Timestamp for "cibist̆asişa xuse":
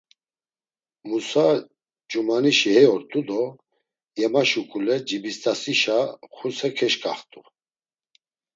5.07-6.69